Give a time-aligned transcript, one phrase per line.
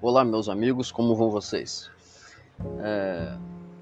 [0.00, 1.90] Olá, meus amigos, como vão vocês?
[2.78, 3.36] É,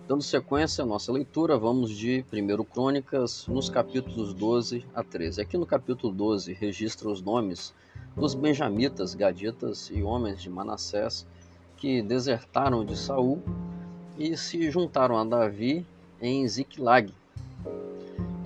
[0.09, 5.43] dando sequência à nossa leitura, vamos de 1 Crônicas, nos capítulos 12 a 13.
[5.43, 7.75] Aqui no capítulo 12 registra os nomes
[8.17, 11.27] dos benjamitas, gaditas e homens de Manassés
[11.77, 13.43] que desertaram de Saul
[14.17, 15.85] e se juntaram a Davi
[16.19, 17.13] em Ziklag.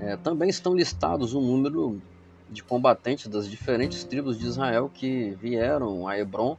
[0.01, 2.03] É, também estão listados o número
[2.51, 6.59] de combatentes das diferentes tribos de Israel que vieram a Hebron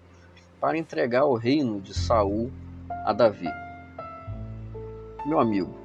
[0.61, 2.51] para entregar o reino de Saul
[3.03, 3.49] a Davi.
[5.25, 5.75] Meu amigo,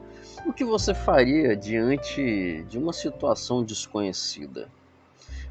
[0.44, 4.68] o que você faria diante de uma situação desconhecida?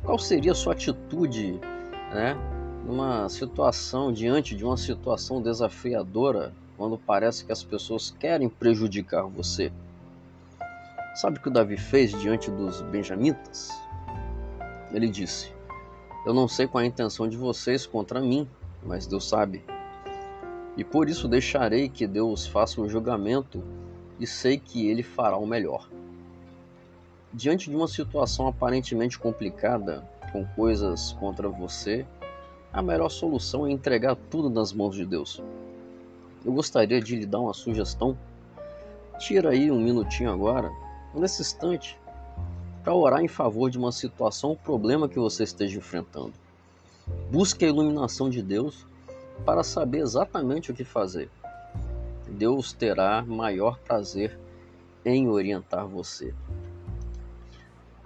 [0.04, 1.60] Qual seria a sua atitude,
[2.14, 2.38] né,
[2.86, 9.72] numa situação diante de uma situação desafiadora, quando parece que as pessoas querem prejudicar você?
[11.16, 13.70] Sabe o que o Davi fez diante dos benjamitas?
[14.92, 15.52] Ele disse:
[16.28, 18.48] Eu não sei qual é a intenção de vocês contra mim,
[18.86, 19.64] mas Deus sabe.
[20.78, 23.64] E por isso deixarei que Deus faça um julgamento
[24.20, 25.90] e sei que ele fará o melhor.
[27.34, 32.06] Diante de uma situação aparentemente complicada, com coisas contra você,
[32.72, 35.42] a melhor solução é entregar tudo nas mãos de Deus.
[36.44, 38.18] Eu gostaria de lhe dar uma sugestão.
[39.18, 40.72] Tira aí um minutinho agora,
[41.14, 41.98] nesse instante,
[42.84, 46.34] para orar em favor de uma situação ou problema que você esteja enfrentando.
[47.32, 48.86] Busque a iluminação de Deus
[49.46, 51.30] para saber exatamente o que fazer.
[52.28, 54.38] Deus terá maior prazer
[55.04, 56.34] em orientar você.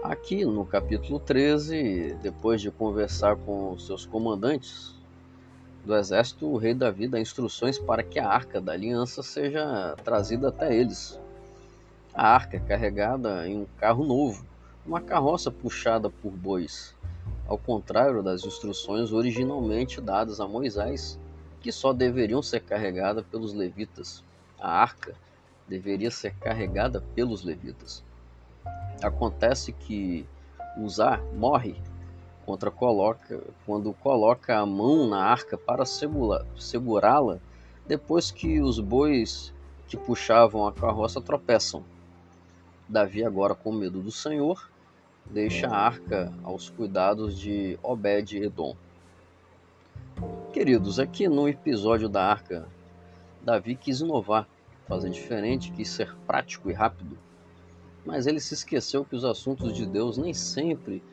[0.04, 4.96] Aqui no capítulo 13, depois de conversar com seus comandantes
[5.86, 10.50] do exército, o rei Davi dá instruções para que a arca da aliança seja trazida
[10.50, 11.20] até eles.
[12.14, 14.46] A arca é carregada em um carro novo,
[14.86, 16.96] uma carroça puxada por bois,
[17.50, 21.20] ao contrário das instruções originalmente dadas a Moisés,
[21.60, 24.24] que só deveriam ser carregadas pelos levitas.
[24.60, 25.16] A arca
[25.68, 28.04] deveria ser carregada pelos levitas.
[29.02, 30.28] Acontece que
[30.78, 31.76] Uzá morre
[32.46, 37.40] contra coloca, quando coloca a mão na arca para segurá-la
[37.88, 39.52] depois que os bois
[39.88, 41.84] que puxavam a carroça tropeçam.
[42.88, 44.70] Davi, agora com medo do Senhor,
[45.30, 48.76] deixa a arca aos cuidados de Obed-Edom.
[50.52, 52.68] Queridos, aqui no episódio da arca,
[53.42, 54.48] Davi quis inovar,
[54.88, 57.18] fazer diferente, quis ser prático e rápido,
[58.06, 61.04] mas ele se esqueceu que os assuntos de Deus nem sempre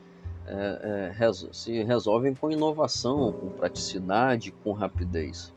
[0.47, 5.53] é, é, se resolvem com inovação, com praticidade, com rapidez.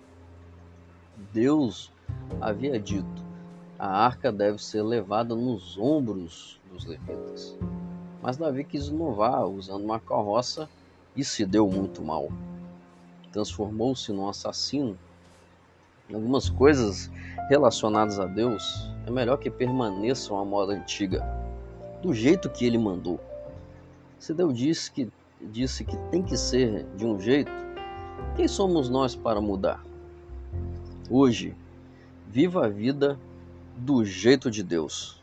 [1.32, 1.92] Deus
[2.40, 3.24] havia dito:
[3.78, 7.56] a arca deve ser levada nos ombros dos levitas.
[8.22, 10.68] Mas Davi quis inovar usando uma carroça
[11.16, 12.28] e se deu muito mal.
[13.32, 14.98] Transformou-se num assassino.
[16.12, 17.10] Algumas coisas
[17.48, 21.24] relacionadas a Deus é melhor que permaneçam à moda antiga,
[22.02, 23.20] do jeito que ele mandou.
[24.18, 25.10] Se Deus disse que,
[25.40, 27.52] disse que tem que ser de um jeito,
[28.36, 29.82] quem somos nós para mudar?
[31.08, 31.56] Hoje,
[32.28, 33.18] viva a vida
[33.76, 35.20] do jeito de Deus.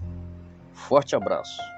[0.73, 1.76] Forte abraço.